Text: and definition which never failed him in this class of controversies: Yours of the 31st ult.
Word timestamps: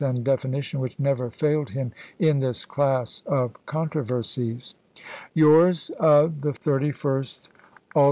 and 0.03 0.23
definition 0.23 0.79
which 0.79 0.97
never 0.97 1.29
failed 1.29 1.69
him 1.69 1.91
in 2.17 2.39
this 2.39 2.65
class 2.65 3.21
of 3.27 3.63
controversies: 3.67 4.73
Yours 5.35 5.91
of 5.99 6.41
the 6.41 6.49
31st 6.53 7.49
ult. 7.95 7.99